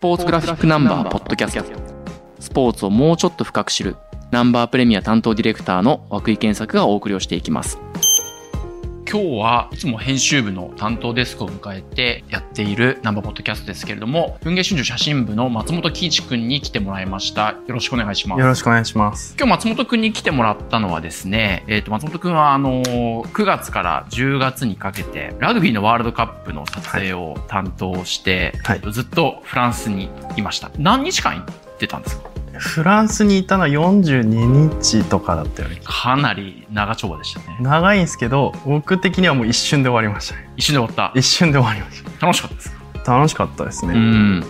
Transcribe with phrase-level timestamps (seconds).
[0.00, 1.62] ポーツグラフィックナンバーポッドキャスト。
[2.40, 3.96] スポーツをもうちょっと深く知る
[4.30, 7.78] ナンバープレミア担当ディレクターの涌井健作がお送りをしていきます。
[9.12, 17.56] 今日はいつも編集部の担当デスクを迎えてやっているナンバーポッドキャストですけれども文藝春秋写真部の松本喜一くんに来てもらいました。
[17.66, 18.40] よろしくお願いします。
[18.40, 19.34] よろしくお願いします。
[19.36, 28.76] 今日松本くんに来てもらったのはですね、えっ、と、松本くんはあの、9月から10月にかけて、ラグビーのワールドカップの撮影を担当して、はい。
[28.76, 30.70] えっとずっとフランスにいました。
[30.78, 32.30] 何日間行ってたんですか？
[32.60, 35.80] フランスにいたのは42日とかだったよね。
[35.82, 37.56] かなり長丁場でしたね。
[37.60, 40.50] 長いんですけど、僕的にはもう一瞬で終わりましたね。
[40.56, 42.26] 一瞬で終わっ一瞬で終わりました。
[42.26, 42.76] 楽しかったですか？
[43.02, 43.16] た。
[43.16, 44.44] 楽しかったですうね。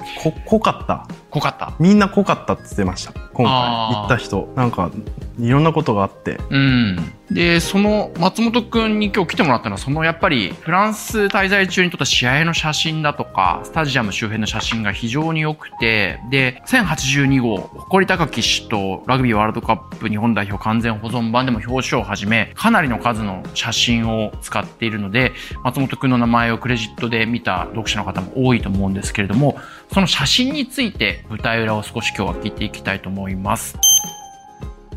[0.45, 1.07] 濃かった。
[1.31, 1.75] 濃かった？
[1.79, 3.13] みんな濃かったって言ってました。
[3.13, 3.55] 今回
[3.97, 4.53] 行った人。
[4.57, 4.91] なんか、
[5.39, 6.39] いろんなことがあって。
[6.51, 7.13] うん。
[7.31, 29.57] で、その松本くんに今日来てもらったのは、そのやっぱりフランス滞在中に撮った試合の写真だとか、スタジアム周辺の写真が非常に良くて、で、1082号、誇り高き首都ラグビーワールドカップ日本代表完全保存版でも表彰をはじめ、かなりの数の写真を使っているので、松本くんの名前をクレジットで見た読者の方も多いと思うんですけれども、
[29.93, 33.77] その写真について舞台裏を少し今日は聞いていきたいと思います。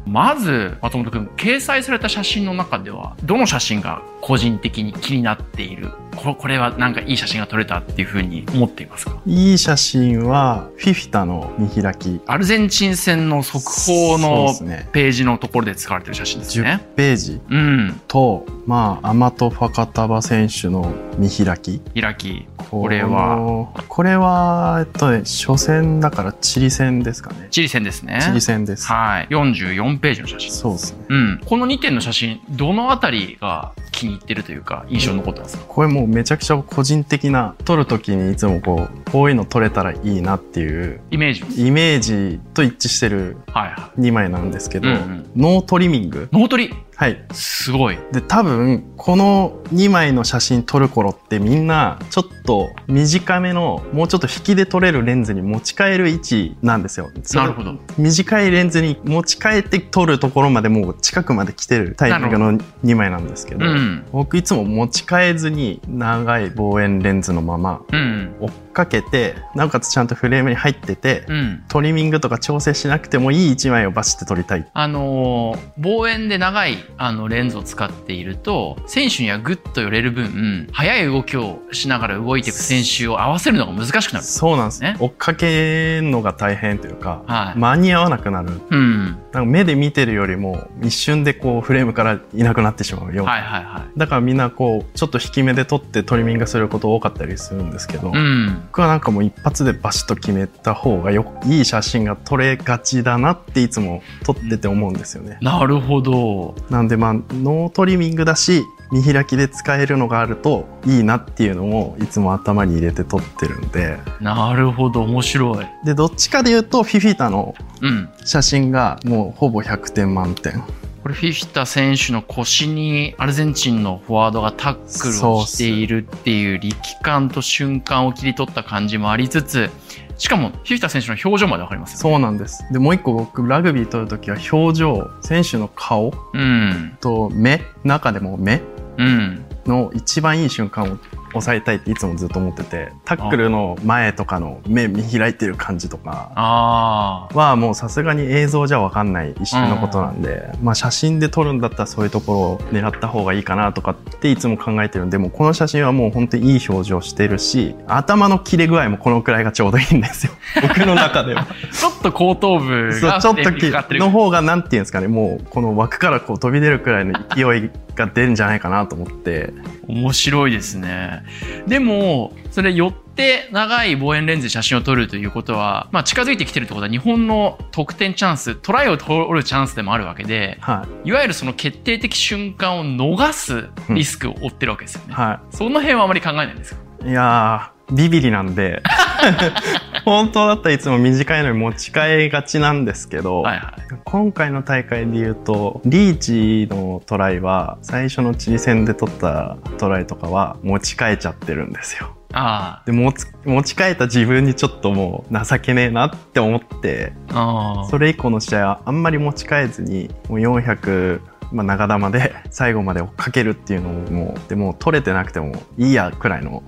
[0.06, 9.22] まず、松本くん、掲載された写真の中では、どの写真が個人的に気になっているここれはなんかいい写真が撮れたっていうふうに思っていますか？
[9.26, 12.22] いい写真は、フィフィタの見開き。
[12.26, 14.54] アルゼンチン戦の速報の。
[14.92, 16.86] ページのところで使われてる写真です10ね。
[16.96, 18.02] ページうん。
[18.08, 21.80] と、まあ、アマト・ファカタバ選手の見開き。
[22.00, 22.46] 開き。
[22.70, 27.48] これは、のこれは、えっとね、初戦だからチリ戦ですかね。
[27.52, 28.20] チリ戦ですね。
[28.22, 28.88] チリ戦です。
[28.88, 29.28] はい。
[29.30, 30.52] 44ページの写真。
[30.52, 31.06] そうですね。
[31.10, 31.42] うん。
[31.46, 35.64] この2点の写真、どのあたりが気に入ってるというか、印象に残ってますか？
[35.68, 41.68] これもうめちゃくちゃ個人的な、撮るときにいつもこう、こういうの撮れたらいいなっていう、イメージ。
[41.68, 46.30] イメージと一致してるはいは2枚なんですけど、うんうんノートリミング。
[46.32, 46.38] い。
[46.38, 46.74] 脳トリ。
[47.04, 47.22] はい。
[47.34, 47.98] すごい。
[48.14, 57.12] で、多分、この2枚の写真撮る頃ってみんな、ちょっと短めの、もうちょっと引きで撮れるレンズに持ち替える位置なんですよ。
[57.34, 57.76] なるほど。
[57.98, 64.06] 短いレンズに持ち替えて撮るところまでもう近くまで来てるタイプの2枚なんですけど、うん。
[64.14, 68.34] 僕いつも持ち替えずに長い望遠レンズのままうん。
[68.40, 71.64] 追っかけて、なおかつちゃんとフレームに入ってて、うん。
[71.68, 74.68] トリミングとか調整しなくてもいい1枚をバシッて撮りたい。
[74.74, 84.26] あのー望遠で長いあのレンズを使っていると、選手にはグッと寄れる分、速い動きをしながら動いていく選手を合わせるのが難しくなる。
[84.26, 88.62] そうなんですね追っかけるのが大変というか、はい間に合わなくなる。
[88.70, 89.06] うん。
[89.06, 94.00] なんか目で見てるよりも一瞬でこうフレームからいなくなってしまうようなはいはいはい。
[94.00, 98.63] だからみんなこうちょっと引き目で撮ってトリミングすること多かったりするんですけど、うん。
[98.68, 105.38] 僕はなんかもう一発でバシッと決めた方がよいい写真が撮れがちだなっていつも撮ってて思うんですよね。
[105.42, 106.56] なるほど。
[106.70, 115.02] なんでまあノートリミングだし見開きで使えるのがあるといいなっていうのもいつも頭に入れて撮ってるんでなるほど。
[115.04, 115.68] 面白い。
[115.86, 118.10] でどっちかで言うとフィフィタのうん。
[118.26, 120.64] 写真がもうほぼ100点満点。
[121.04, 129.70] これフィフィタ選手の腰にアルゼンチンのフォワードがタックルをしているっていう力感と瞬間を切り取った感じもありつつ、
[130.18, 132.02] しかもフィフィタ選手の表情までわかりますよね。
[132.14, 132.66] そうなんです。
[132.72, 136.98] で、もう一個僕、ラグビー撮るときは表情、選手の顔うん。
[137.02, 138.62] と目、中でも目
[138.98, 139.46] うん。
[139.66, 140.98] の一番いい瞬間を
[141.34, 147.38] 抑えたいっていつもずっと思ってて、タックルの前とかの目見開いてる感じとかああ。
[147.38, 160.34] はもうさすがに映像じゃわかんない一瞬のことなんで、まあ写真で撮るんだったらそういうところを狙った方がいいかなとかっていつも考えてるんで、もうこの写真はもう本当にいい表情してるし、頭の切れ具合もこのくらいがちょうどいいんですよ。
[160.62, 161.48] 僕の中では。
[161.72, 163.64] ちょっと後頭部がちょっとき。
[164.00, 169.54] の方がなんていうんですかねもうこの枠からこう飛び出るくらいの勢いが出るんじゃないかなと思って
[169.88, 171.23] 面白いですね。
[171.68, 181.12] でも、それ寄って長い望遠レンズで写真を撮るということは、まあ近づいてきてるってことは日本の得点チャンス、トライを取るチャンスでもあるわけで、はい。
[181.12, 185.14] わゆるその決定的瞬間を逃すリスクを負ってるわけですよね。
[185.14, 186.82] はその辺はあまり考えないんですか？
[187.06, 188.82] いいやービビリなんで
[190.06, 193.96] 本当だったらいつも短いのに持ち替えがちなんですけど、はいはい。
[194.04, 207.80] 今回の大会で言うとリーチのトライは最初のチリ戦で取ったトライとかは持ち替えちゃってるんですよあで持ち持ち替えた自分にちょっともう情けねえなって思ってあ。
[207.80, 207.86] ああ。
[207.86, 211.22] それ以降の試合はあんまり持ち替えずにもう400
[211.52, 216.64] まあ、長玉で最後まで追っかけるっていうのももうでも取れてなくてもいいやくらいの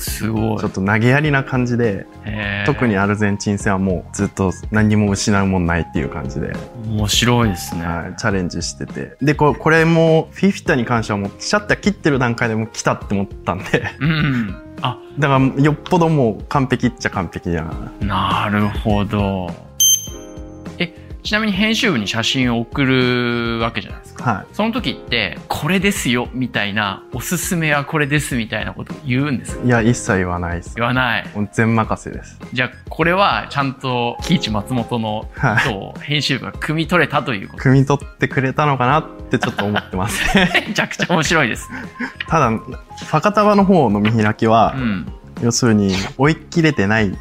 [0.00, 0.58] すごい。
[0.58, 2.06] ちょっと投げやりな感じで
[2.66, 6.52] 特にアルゼンチン戦はもうずっと何も失うもんないっていう感じで、
[6.88, 9.16] 面白いですね、はい、チャレンジしてて。
[9.20, 13.84] でここれもフィフィタに関してはもうシャッター切ってる段階でもう来たって思ったんで。
[14.00, 14.62] うん。
[14.82, 14.98] あ。
[15.18, 19.50] だからよっぽどもう完璧っちゃ完璧じゃんなるほど。
[19.50, 19.69] え
[21.22, 24.24] ちなみに編集部に写真を送るわけじゃないですか。
[24.24, 29.62] はその時ってこれですよみたいなおすすめはこれですみたいなこと言うんですか？
[29.64, 30.74] いいや一切言わないです。
[30.76, 31.24] 言わない。
[31.52, 32.38] 全任せです。
[32.52, 35.64] じゃあこれはちゃんと喜一松本のはい。
[35.64, 40.50] ことを編集部が汲み取れたということ汲み取ってくれたのかなってちょっと思ってますね。
[40.68, 41.70] めちゃくちゃ面白いです。
[41.72, 41.82] ね
[42.28, 47.10] ただファカタバの方の見開きは、うん要するに追い切れてない。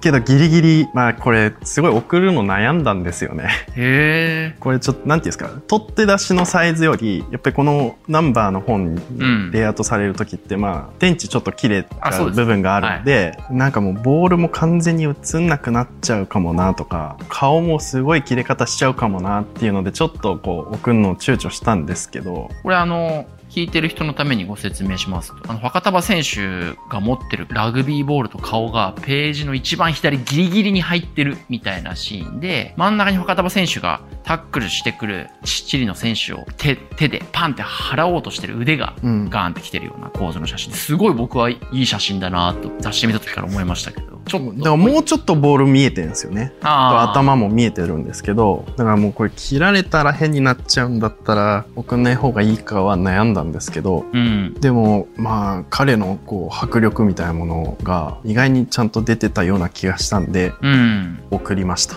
[0.00, 3.44] けどギリギリまあこれすごい送るの悩んだんですよね。
[3.74, 4.56] へえ。
[4.60, 5.48] これちょっとなんていうんですか？
[5.66, 9.50] 取っ手出しのサイズよりやっぱりこのナンバーの本にうん。
[9.50, 12.40] レイアウトされる時って、まあ電池ちょっと切れちゃあそうです。
[12.40, 22.50] う部分があるんでなんかもうボールも完全に映んなくなっちゃうかもなとか顔もすごい切れ方しちゃうかもなっていうのでちょっとこう送るのを躊躇したんですけど。
[22.62, 23.24] これあの
[23.54, 39.30] 聞いてる人のためにご説明しますと、あの、ファカタバ選手が持ってるラグビーボールと顔がページの一番左ギリギリに入ってるみたいなシーンで、真ん中にファカタバ選手がタックルしてくるチリの選手を手、手でパンって払おうとしてる腕がうん。
[39.30, 44.52] ガーンって来てるような構図の写真ですごい僕はいい写真だなと雑誌見た時から思いましたけど、ちょっと。
[44.54, 54.54] だからもうちょっとボール見えてるんですよね頭も見えてるんですけどだからもうこれ切られたら変になっちゃうんだったら送んない方がいいかは悩んだんですけどうん。
[54.60, 61.20] でもまあ彼のこう迫力みたいなものが意外にちゃんと出てたような気がしたんでうん。
[61.30, 61.96] 送りました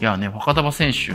[0.00, 1.12] いやね、若田選手、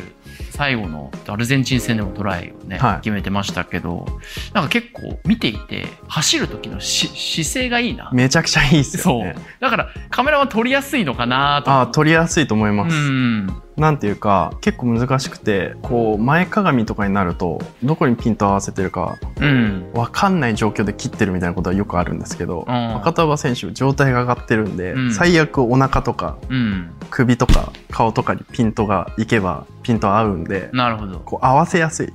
[0.53, 4.05] 最後のアルゼンチン戦でもトライをね、はい決めてましたけど、
[4.53, 7.07] なんか結構見ていて、走る時のし
[7.43, 8.11] 姿勢がいいな。
[8.13, 9.35] めちゃくちゃいいっすよそうね。
[9.59, 11.71] だからカメラは撮りやすいのかなと。
[11.71, 13.62] ああ撮りやすいと思います、うん。
[13.75, 19.91] なんていうか結構難しくてこう前かがみとかになるとどこにピント合わせてるかうん。
[19.93, 26.91] 分かんない状況で切ってるみたいなことはよくあるんですけど、うん若田選手状態が上がってるんで、うん最悪お腹とかうん。
[27.09, 31.19] 首とか顔とかにピントがいけばピント合うんでなるほど。
[31.19, 32.13] こう合わせやすい。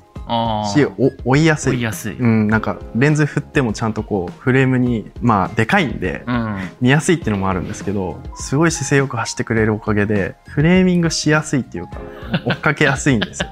[0.74, 2.18] しお追いやすい撮りやすい。
[2.18, 6.68] うん、なんかレンズ振ってもちゃんとこうフレームにまあでかいんでうん。
[6.80, 12.00] 見やすいっていうのもあるんですけどすごい姿勢よく走ってくれるおかげでフレーミングしやすいっていうか
[12.44, 13.48] 追っかけやすいんですよ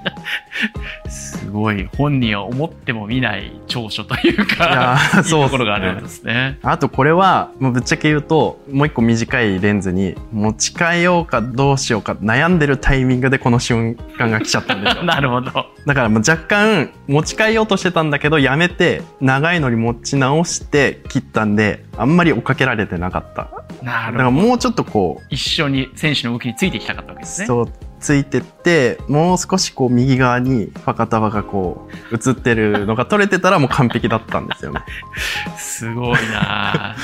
[1.08, 6.58] すごい、本人は思っても見ない長所といういやか、ーいいそうっすねところがあるんですね。
[6.62, 15.50] あとこれはもうぶっちゃけ言うともう一個短いレンズに持ち替えようかどうしようか悩んでるタイミングでこの瞬間が来ちゃったんですよ なるほど。
[15.86, 24.30] だからもう若干持ち替えようとしてたんだけどやめて長いのに持ち直して切ったんであんまり追っかけられてなかっただからなるほど。
[24.30, 27.46] もうちょっとこう一緒に選手の動きについていきたかったわけですね。
[27.46, 27.68] そう
[28.00, 34.80] ついてってもう少しこう右側にファカタバがこう映ってるのが撮れてたらもう完璧だったんですよね。
[35.56, 36.96] すごいなあ。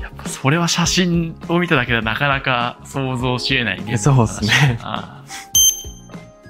[0.00, 4.78] やっぱそれは写真を見ただけではなかなか想像し得ない現そうですね。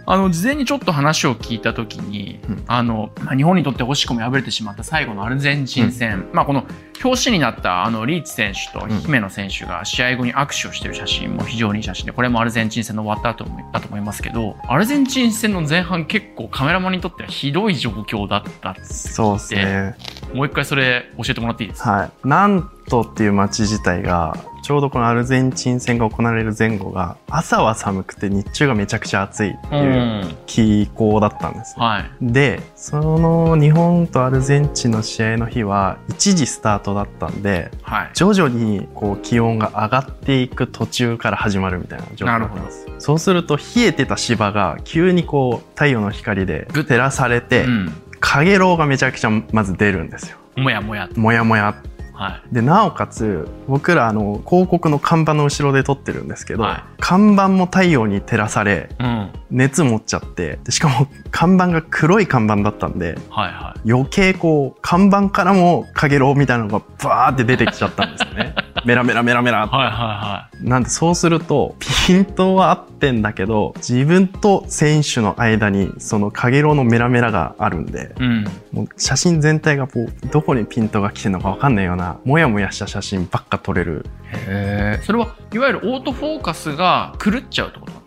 [0.07, 2.65] あの、事前にちょっと話を聞いたときに、うん。
[2.67, 6.65] あの、まあ日本にとって惜しくも敗れてしまった最後のアルゼンチン戦、まあこの
[7.03, 18.85] 表紙になったあのリーチ選手と姫野選手が試合後に握手をしている写真も非常にいい写真で、これもアルゼンチン戦の終わった後だと思いますけど、アルゼンチン戦の前半結構カメラマンにとってはひどい状況だったって。
[18.85, 19.97] そうですね。
[20.35, 21.91] もう一回それ教えてもらっていいですか？
[21.91, 22.11] はい。
[22.29, 32.11] なんとっていう街自体がちょうどこのアルゼンチン戦が行われる前後が朝は寒くて日中がめちゃくちゃ暑いっていう気候だったんですね、はい。
[32.21, 38.11] でその日本とアルゼンチンの試合の日は1時スタートだったんではい。
[38.15, 47.93] 徐々にこう気温が上がっていく途中から始まるみたいな状況だったんですそうすると冷えてた芝が急にこう太陽の光で照らされて、うん。
[48.21, 51.19] かげろうがめちゃくちゃまず出るんですよもやもやと。
[51.19, 51.75] もやもや
[52.21, 52.55] はい。
[52.55, 59.07] でなおかつ僕らあの広告の看板の後ろで撮ってるんですけど、はい看板も太陽に照らされうん。
[59.07, 69.67] はい熱持っちゃってでしかも看板が黒い看板だったんでは余計こう看板からもかげろうみたいなのがバーって出てきちゃったんですよねメラメラメラメラい。
[69.67, 78.13] はいはなんでそうするとピントは合ってんだけど自分と選手の間にそのかげろうのメラメラがあるんでいはい。
[78.19, 78.45] うん。
[78.73, 85.03] もう写真全体がこうどこにピントが来てるのか分かんないようなもやもやした写真ばっか撮れるへえ。
[85.05, 88.00] それはいわゆるオートフォーカスが狂っちゃうってこと？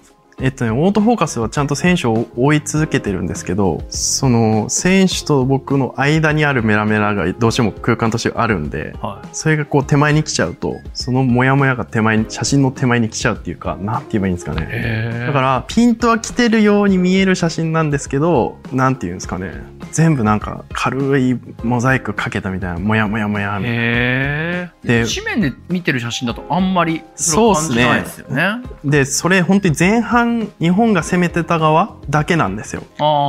[0.44, 9.28] えっとね、オートフォーカスはちゃんと選手を追い続けてるんですけど、その選手と僕の間にあるメラメラがどうしても空間としてあるんで、はい。
[9.32, 14.68] それがこう手前に来ちゃうと、そのモヤモヤが手前に、写真の手前に来ちゃうっていうか、なんて言えばいいんですかね。
[14.70, 19.54] へだから、ピントは来てるように見える写真なんですけど、なんて言うんですかね。
[19.94, 24.74] 全部なんか軽いモザイクかけたみたいな、モヤモヤモヤみたいな。
[24.84, 28.64] で紙面で見てる写真だとあんまりそうっすね感じないですよね。
[28.84, 32.84] で、それ本当に前半、日本が攻めてた側だけなんですよ。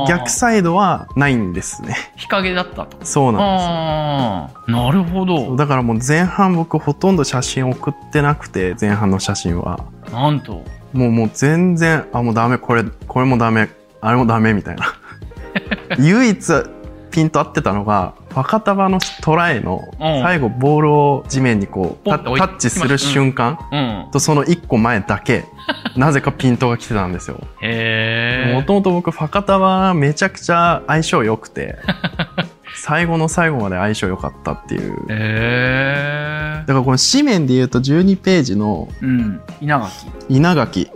[0.07, 1.95] 逆サイドはないんですね。
[2.15, 2.97] 日陰だったと。
[3.05, 5.25] そうなんああ、なるほ。
[5.25, 5.55] ど。
[5.55, 9.79] だからもう前半僕ほとんど写真送ってなくて、前半の写真は。
[10.11, 10.63] なんと。
[10.93, 13.69] もうもう全然、あ、もうダメ、これ、これもダメ、
[14.01, 14.93] あれもダメみたいな。
[15.99, 16.53] 唯一
[17.11, 24.11] ピント合ってたのが、ファカタバのトライのうん最後ボールを地面にこうタッチする瞬間うん。
[24.11, 25.45] とその一個前だけ、
[25.95, 27.39] なぜかピントが来てたんですよ。
[27.61, 28.53] へえ。
[28.53, 31.77] もともと僕ファカタバめちゃくちゃ相性良くて、
[32.75, 34.91] 最後の最後まで相性良かったっていう。
[34.91, 36.63] へえ。
[36.67, 39.39] だからこの紙面で言うと12ページのうん。
[39.61, 40.07] 稲垣。
[40.27, 40.91] 稲垣。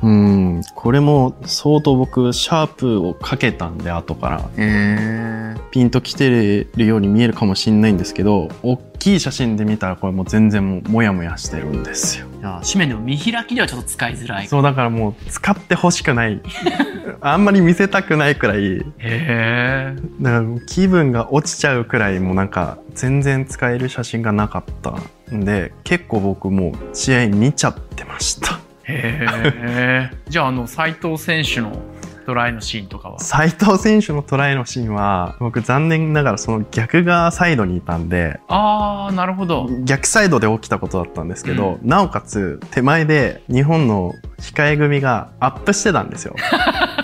[0.00, 4.50] はうん、これも相当僕、シャープをかけたんで、後から。
[4.56, 5.56] え。
[5.70, 12.26] ピンと来てるように見えるかもしんないんですけど、大きい写真で見たらこれもう全然もうモヤモヤしてるんですよ。
[12.42, 14.46] 紙面でも見開きではちょっと使いづらい。
[14.46, 16.40] そう、だからもう使ってほしくない。
[17.20, 19.96] あんまり見せたくないくらい、へえ。
[20.20, 24.94] だから気分が落ちちゃうくらいもうなんか全然使える写真がなかった
[25.34, 28.60] んで、結構僕もう試合見ちゃってました。
[28.88, 30.10] へえ。
[30.28, 31.82] じゃあ、あの、斉藤選手の
[32.26, 33.18] トライのシーンとかは？
[33.20, 39.66] 斉藤選手のトライのシーンは、僕残念ながらその逆側サイドにいたんで、ああ、なるほど。
[39.84, 46.34] 逆サイドで起きたことだったんですけど、なおかつ手前で日本の控え組がアップしてたんですよ。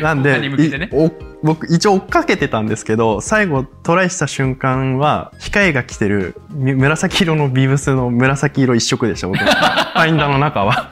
[0.00, 0.90] なんでね
[1.42, 10.90] 僕一応追っかけてたんですけど最後トライした瞬間は控えが着てるみ紫色のビブスの紫色一色でした僕のファインダーの中は。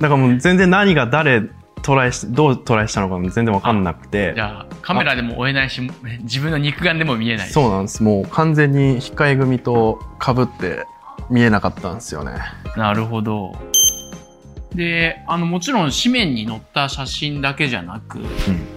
[0.00, 1.42] だからもう全然何が誰
[1.82, 5.80] トライしどうトライしたのかも全然わかんなくてじゃあ、カメラでも追えないし、
[6.22, 7.52] 自分の肉眼でも見えないし。
[7.52, 10.86] そうなんですもう完全に控え組と被って
[11.30, 12.32] 見えなかったんですよね。
[12.76, 13.52] なるほど。
[14.74, 18.18] で、あの、もちろん紙面に載った写真だけじゃなく、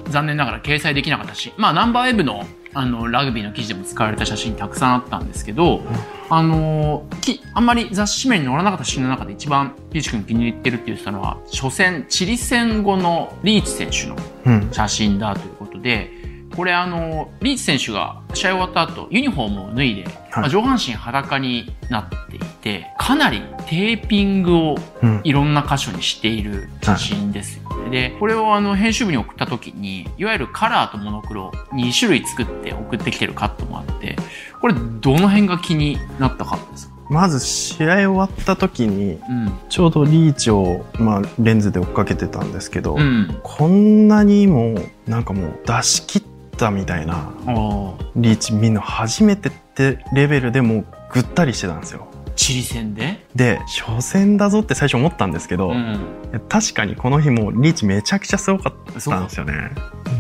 [0.10, 5.82] 残念ながら掲載できなかったし、まあ、ナンバーウェブの、あの、ラグビーの記事でも使われた写真たくさんあったんですけど、
[6.30, 14.70] あの、き、あんまり雑誌面に載らなかった写真の中で一番、ピーチ君気に入ってるって言ってたのは、初戦、チリ戦後のリーチ選手のうん。
[14.72, 16.12] 写真だということで、
[16.56, 27.89] これあの、リーチ選手が試合終わった後、ユニフォームを脱いで、まあ上半身裸になっていて、かなりテーピングをうんいろんな箇所にしている写真ですよね。
[27.89, 34.15] で、これをあの編集部に送った時に、いわゆるカラーとモノクロ2種類作って送ってきてるカットもあって、
[34.62, 39.60] これどの辺が気になったカットですかまず試合終わった時にうん。
[39.70, 43.39] ちょうどリーチを、まあ、レンズで追っかけてたんですけど、うん。
[43.44, 44.75] こんなにも
[45.08, 46.24] なんかもう出し切っ
[46.58, 47.32] たみたいな
[48.15, 52.08] リーチ見るの初めてってレベルでもうぐったりしてたんですよ。
[52.38, 53.25] チリ戦で？
[53.34, 56.00] で初戦だぞって最初思ったんですけど、うん。
[56.50, 59.53] 確かにこの日もリーチめちゃくちゃすごかったんですよね。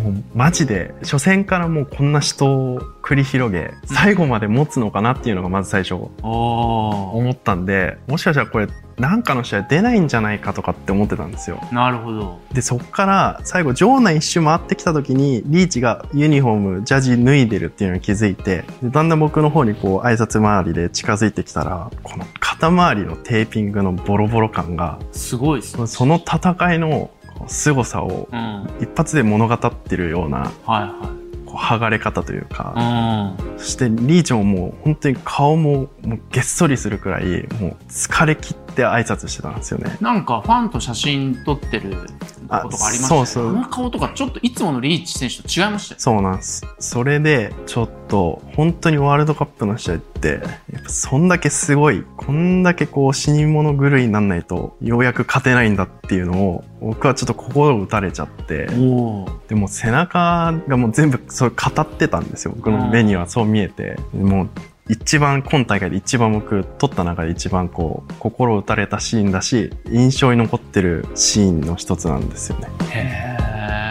[0.03, 5.95] もうマジで初戦からもうこんな死闘を繰り広げ最後まで持つのかなっていうのがまず最初。
[6.21, 8.67] 思ったんでもしかしたらこれ
[8.97, 11.61] なんかの試合出ないんじゃないかとかって思ってたんですよ。
[11.71, 12.39] なるほど。
[12.53, 25.87] でそっから最後場内一周回ってきた時にリーチがユニフォームジャージ脱いでるっていうのに気づいてでだんだん僕の方にこう挨拶回りで近づいてきたらこの肩周りのテーピングのボロボロ感がすごいですね。
[25.87, 28.39] その戦いのこう凄さをうん。
[28.39, 30.95] はい一発で物語ってるようなは
[31.45, 33.51] こう剥がれ方というか、い。
[33.51, 33.57] うん。
[33.59, 39.97] そしてリーチももう本当に顔ももうげっそりするくらいもう疲れ切って挨拶してたんですよね。
[40.01, 43.05] なんかファンと写真撮ってることがありましたね。
[43.05, 45.99] あそうそうあの顔とかちょっといつものリーチ選手と違いましたよ。
[45.99, 46.65] そうなんです。
[46.79, 50.41] それで、ちょっと、本当にワールドカップの試合って、
[50.71, 62.53] やっぱそんだけすごい、こんだけこう死に物狂いになんないと、ようやく勝てないんだっていうのを、僕はちょっと心を打たれちゃって、おでも背中がもう全部それ語ってたんですよ。
[62.55, 63.97] 僕の目にはそう見えて。
[64.13, 64.49] もう、
[64.89, 72.67] 一番、今大会で一番僕、撮った中で一番こう、心を打たれたシーンだし、印象に残ってるシーンの一つなんですよね。
[72.91, 73.37] へ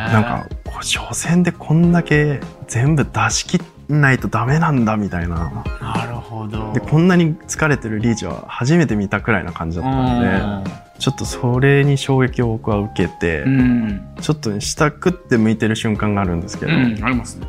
[0.08, 0.12] ー。
[0.12, 0.48] なんか、
[0.80, 3.60] 初戦でこんだけ全部出し切っ
[3.92, 5.64] んないとダメなんだみたいな。
[5.80, 6.72] なるほど。
[6.72, 14.14] で、こんなに疲れてるリーチは初めて見たくらいな感じだったんで、ちょっとそれに衝撃を僕は受けて、うん。
[14.20, 17.46] ちょっとね下食って向いてる瞬間があるんですけど、うんありますね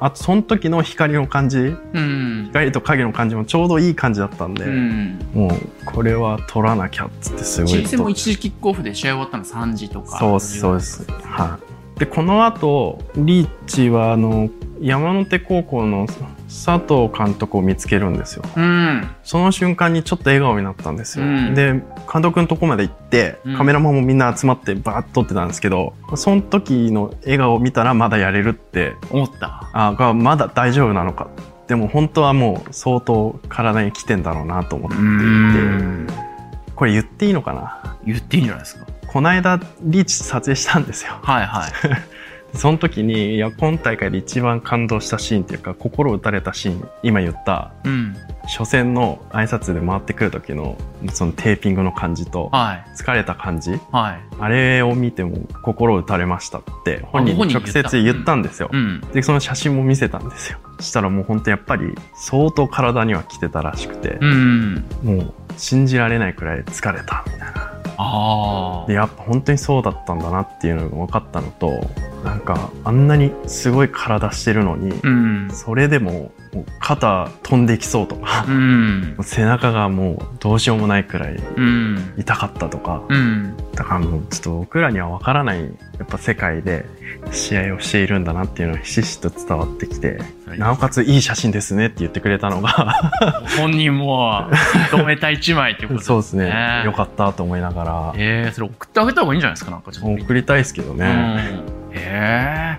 [0.00, 2.44] あとその時の光の感じ、うん。
[2.50, 5.18] 光と影の感じもちょうどいい感じだったんで、うん。
[5.34, 5.50] もう
[5.86, 10.18] これは取らなきゃっつってすごいチー戦も一時キックオフで試合終わったの3時とか。
[10.18, 11.06] そうですそうです。
[11.22, 11.58] は
[11.96, 11.98] い。
[12.00, 14.50] でこの後リーチはあの
[14.84, 16.06] 山手高校の
[16.46, 18.44] 佐藤監督を見つけるんですよ。
[18.54, 19.08] うん。
[19.22, 21.54] その瞬間にちょっと笑顔になったんですよ、うん。
[21.54, 21.72] で
[22.12, 23.56] 監督のとこまで行ってうん。
[23.56, 29.70] カメラマンもみんな集まってバーッと撮ってたんですけどその時の笑顔を見たらまだやれるって思った。
[29.72, 29.94] あ。
[29.94, 31.28] がまだ大丈夫なのか。
[31.66, 34.98] でも本当はもう相当体に来てんだろうなと思ってい
[36.08, 36.14] て。
[36.76, 37.96] これ言っていいのかな？
[38.04, 38.86] 言っていいんじゃないですか。
[39.06, 41.12] この間リーチ撮影したんですよ。
[41.22, 41.72] はいはい
[42.54, 50.76] その時にいや今大会で一番感動したシーンっていうか心打たれたシーン今言ったうん初戦の挨拶で回ってくる時の
[51.12, 58.68] そのテーピングの感じとはい疲れた感じはいあれを見ても心打たれましたって本人に直接言ったんですよ。
[58.72, 60.58] うんでその写真も見せたんですよ。
[60.80, 67.73] したらもう本当やっぱり相当体には来てたらしくて、うんもう信じられないくらい疲れたみたいな。
[67.96, 71.88] ああでやっぱ本当にそうだったんだなっていうのが分かったのと
[72.24, 75.50] なんかあんなにすごい体してるのに、うん。
[75.52, 76.32] それでも
[76.80, 79.16] 肩飛んできそうとかう、ん。
[79.22, 82.14] 背中がもうどうしようもないくらいうん。
[82.16, 83.54] 痛かったとか、うん。
[83.74, 85.68] だからもうちょっと僕らには分からないや
[86.04, 86.86] っぱ世界で
[87.32, 90.18] 試合をしているんだなっていうのがひしひしと伝わってきて
[90.56, 92.94] なおかついい写真ですねって言ってくれたのが
[93.58, 94.48] 本人も
[94.92, 96.44] 認めた一枚っていうこと そうですね。
[96.48, 98.14] ねよかったと思いながら。
[98.16, 99.70] えー、それ送ってあげた方がいいんじゃないですか？
[99.72, 101.06] なんかちょっと送りたいですけどね。
[101.06, 101.96] うん。
[101.96, 102.78] へえ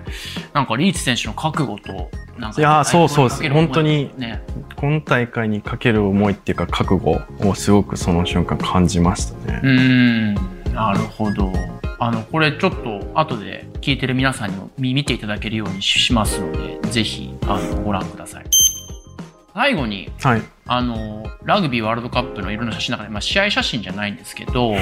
[0.54, 4.42] なんかリーチ選手の覚悟となんかいやーそうそうかける思い本当にね
[4.76, 9.60] 今大会にかける思いっていうか覚悟をすごくその瞬間感じましたね。
[9.62, 10.34] うん。
[10.74, 11.52] なるほど。
[11.98, 18.44] あのこれちょっと後で聞いてる皆さんにも見見ていただけるようにしますのでぜひあのご覧ください。
[19.54, 20.42] 最後にはい。
[20.68, 24.74] あのラグビーワールドカップのいろんな写真の中で、まあ、試合写真じゃないんですけど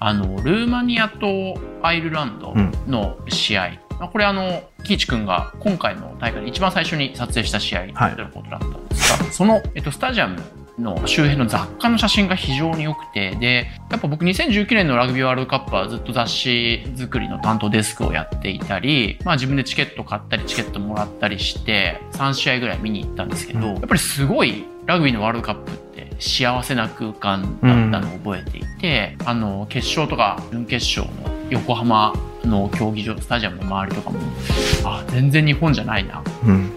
[0.00, 2.52] あのルーマニアとアイルランド
[2.88, 10.40] の試合、まあこれあの喜一君が今回の大会で一番最初に撮影した試合ということだったんですが、その、えっと、スタジアム
[10.78, 23.74] の周辺の雑貨の写真が非常に良くてでやっぱ僕2019年のラグビーワールドカップはずっと雑誌作りの担当デスクをやっていたり、まあ、自分でチケット買ったりチケットもらったりして3試合ぐらい見に行ったんですけど、うん。
[23.74, 32.14] やっぱりすごいラグビーのワールドカップって幸せな空間だったのを覚えていて、あの決勝とか準決勝の横浜
[32.48, 34.18] の競技場スタジアムの周りとかも
[34.84, 36.72] あ全然日本じゃないなうん。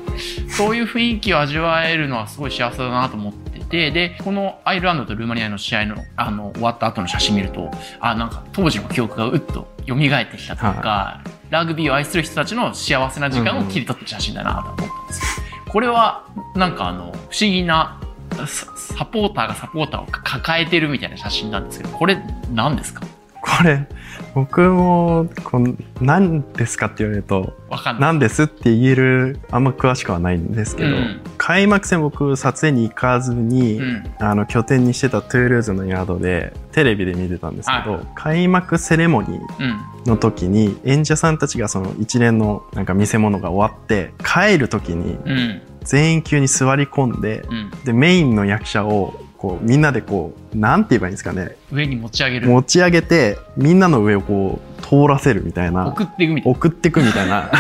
[0.50, 15.46] そういう雰囲気を味わえるのはすごい幸せだなと思ってて、で、このアイルランドとルーマニアの試合の、あの、終わった後の写真見ると、あ、なんか当時の記憶がうっと蘇ってきたというか、ラグビーを愛する人たちの幸せな時間を切り取った写真だなと思ったんですよ。
[15.70, 17.98] これは、なんかあの、不思議な、
[18.36, 22.18] ササポーターがサポーターを抱えてるみたいな写真なんですけど、これ
[22.54, 23.02] 何ですか？
[23.42, 23.88] これ、
[24.36, 28.02] 僕も、この、何ですかって言われると、わかんない。
[28.02, 34.04] 何ですって言える、あんま詳しくはないんですけど、うん開幕戦僕撮影に行かずに、うん。
[34.20, 39.80] あの、拠点にしてたトゥールーズの宿で、テレビで見てたんですけど、はい開幕セレモニーうん。
[40.06, 45.62] の時に、演者さんたちがその一連のなんか見せ物が終わって、帰る時にうん。
[45.84, 47.72] 全員級に座り込んで、うん。
[47.86, 52.48] で、メインの役者を、こう、みんなでこう、なんて言えばいいんですかね、上に持ち上げる。
[52.48, 56.58] 持ち上げて、みんなの上をこう、通らせるみたいな、送っていくみたいな。
[56.60, 57.52] 送ってくみたいな、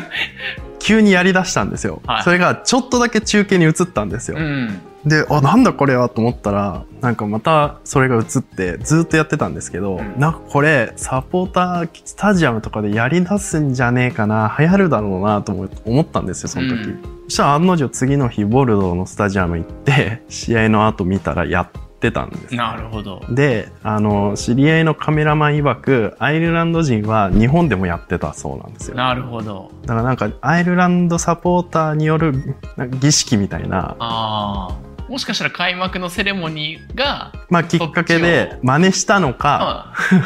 [0.78, 2.02] 急にやり出したんですよ。
[2.06, 4.36] はいそれがちょっとだけ中継に映ったんですよ。
[4.38, 4.80] うん。
[5.06, 16.90] で、あ、なんだこれはと思ったら、なんかまたそれが映ってずっとやってたんですけど、うんなんかこれサポータースタジアムとかでやり出すんじゃねえかな、流行るだろうなと思思ったんですよ、その時。
[16.90, 22.54] うんそしたら案の定次の日ボルドーのスタジアム行って、 試合の後見たらやってたんです。
[22.54, 23.22] なるほど。
[23.28, 28.96] で、あの、知り合いのカメラマン曰く、アイルランド人は日本でもやってたそうなんですよ。
[28.96, 29.70] なるほど。
[29.82, 32.56] だからなんか、アイルランドサポーターによる
[33.00, 34.88] 儀式みたいな、ああ。
[35.08, 40.22] もしかしたら開幕のセレモニーが、まあきっかけで真似したのか、うん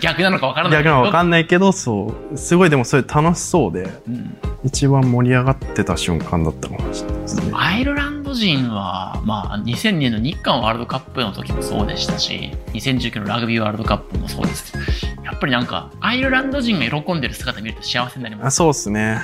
[0.00, 7.52] 逆なのかわからない逆なのかわかんないけど、そう、すごいでもそれ楽しそうで、うん一番盛り上がってた瞬間だったかもしれないですね。
[7.52, 18.56] アイルランド人は、まあ、2002年の日韓ワールドカップの時もそうでしたし、2019のラグビーワールドカップもそうですけど、やっぱりなんか、アイルランド人が喜んでる姿見ると幸せになりまあす。
[18.56, 19.20] そうですね。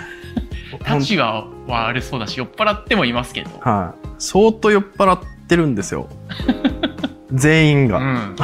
[0.87, 3.51] 立ちは悪そうだし、酔っ払ってもいますけど。
[3.61, 4.09] はい。
[4.19, 6.07] 相当酔っ払ってるんですよ。
[7.33, 7.99] 全員が。
[7.99, 8.37] うん。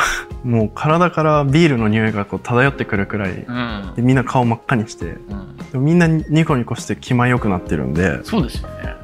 [0.47, 3.33] もう体からビールの匂いがこう漂ってくるくらい。
[3.33, 3.93] うん。
[3.97, 5.07] でみんな顔真っ赤にして。
[5.07, 5.57] うん。
[5.57, 8.95] でもみんなニコニコして気前良くなってるんで、そうですよね。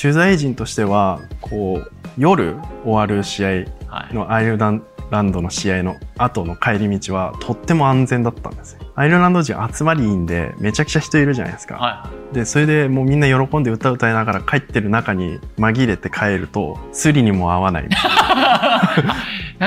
[0.00, 3.48] 取材陣としては、こう、夜終わる試合
[3.88, 4.14] はい。
[4.14, 8.80] のアイルランドの試合の後の帰り道はとっても安全だったんですよ。
[8.94, 11.76] アイルランド人集まりいいんで、めちゃくちゃ人いるじゃないですか。
[11.76, 17.84] はで、それでもうみんな喜んで歌歌いながら帰ってる中に紛れて帰ると、スリにも合わない。
[17.84, 17.88] い。
[17.88, 19.14] な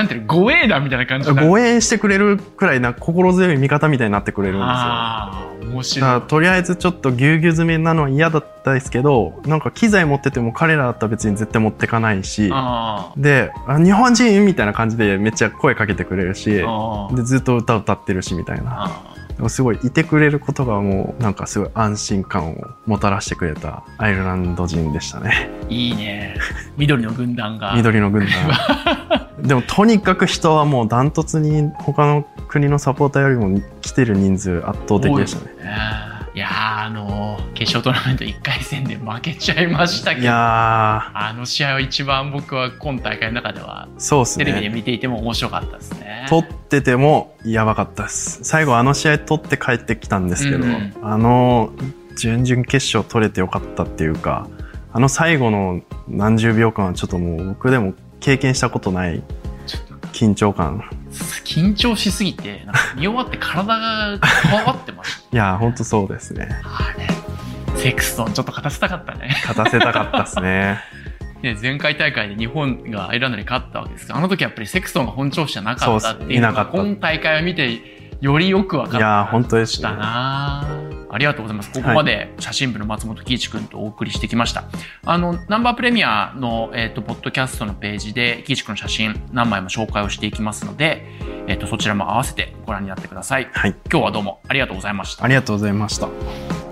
[0.02, 4.68] んていうの、護衛団みたいな感じ護衛してくれるくらいな心強い味方みたいになってくれるんですよ。
[4.68, 6.22] ああ、面白い。
[6.22, 16.64] とりあえずちょっとぎゅうぎゅう詰めなのは嫌だったですけど、なんか機材持ってても彼らだったら別に絶対持ってかないし、あで、あ日本人みたいな感じでめっちゃ声かけてくれるし、で、
[17.22, 18.84] ずっと歌歌ってるしみたいな。
[18.84, 19.16] あ。
[19.48, 25.50] すごいいてくれることがもうなんかすごい安心感をもたらしてくれたアイルランド人でしたね。
[25.68, 26.36] いいね。
[26.76, 27.74] 緑の軍団が。
[27.76, 28.30] 緑の軍団。
[29.46, 35.64] でもとにかく人はもうダントツに他の国のサポーターよりも来てる人数圧倒的でしたね。
[35.64, 35.76] ね
[36.34, 44.74] いやーあのー決勝トーナメント1回戦で負けちゃいましたけいど、やあの試合は一番僕は今大会の中ではー、そうですテレビでね。
[44.74, 46.26] 見ていても面白かったですね。
[46.28, 48.40] 撮っててもやばかったです。
[48.44, 51.72] 最後あの試合撮って帰ってきたんですけど、うんあの
[52.16, 54.48] 準々決勝取れてよかったっていうか、
[54.92, 59.22] あの最後の何十秒間はちょっともう僕でも経験したことない
[60.12, 60.82] 緊張感。
[61.44, 66.48] 緊張しすぎて、なんか見終わって体が変わってまし いやー、ほんとそうですね。
[66.62, 66.68] た。
[66.68, 69.28] あれ、セクストンちょっと勝たせたかったね。
[69.46, 70.80] 勝たせたかったですね。
[71.42, 77.80] で 前回大会で日本がアイルランドに勝ったわけですが、あの時やっぱりセクストンが本調子じゃなかったっていうのが、今大会を見て
[78.20, 79.30] よりよく分かっいやー、た。
[79.30, 79.92] 本当でしした。
[79.92, 80.64] な
[81.16, 81.72] ありがとうございます。
[81.72, 84.64] ここまで写真部の松本喜一君とお送りしてきました。
[85.06, 91.06] あの、ナンバープレミアの、えっ、と、ポッドキャストのページで、喜一君の写真何枚も紹介をしていきますので、
[91.46, 93.48] えっ、と、そちらも合わせてご覧になってください。
[93.50, 93.74] はい。
[93.90, 95.28] 今日はどうもありがとうございましたあ。
[95.28, 96.65] りがとうございました。